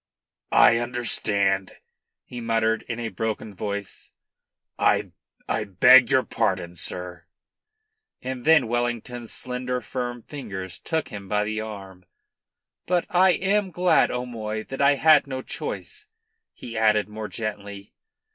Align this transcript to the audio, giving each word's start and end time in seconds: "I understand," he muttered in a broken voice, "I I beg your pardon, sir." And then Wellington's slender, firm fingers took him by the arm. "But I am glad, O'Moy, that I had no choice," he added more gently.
"I 0.55 0.77
understand," 0.79 1.73
he 2.23 2.41
muttered 2.41 2.81
in 2.89 2.99
a 2.99 3.09
broken 3.09 3.53
voice, 3.53 4.13
"I 4.79 5.11
I 5.47 5.63
beg 5.65 6.09
your 6.09 6.23
pardon, 6.23 6.73
sir." 6.73 7.25
And 8.19 8.43
then 8.43 8.67
Wellington's 8.67 9.31
slender, 9.31 9.79
firm 9.79 10.23
fingers 10.23 10.79
took 10.79 11.09
him 11.09 11.27
by 11.29 11.43
the 11.43 11.61
arm. 11.61 12.05
"But 12.87 13.05
I 13.11 13.33
am 13.33 13.69
glad, 13.69 14.09
O'Moy, 14.09 14.63
that 14.69 14.81
I 14.81 14.95
had 14.95 15.27
no 15.27 15.43
choice," 15.43 16.07
he 16.51 16.75
added 16.75 17.07
more 17.07 17.27
gently. 17.27 17.93